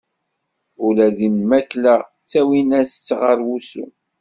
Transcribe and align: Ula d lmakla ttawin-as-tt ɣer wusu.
Ula 0.85 1.07
d 1.17 1.19
lmakla 1.33 1.95
ttawin-as-tt 2.19 3.07
ɣer 3.21 3.37
wusu. 3.47 3.85